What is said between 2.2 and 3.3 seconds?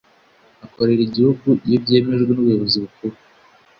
n ‘ubuyobozi bukuru.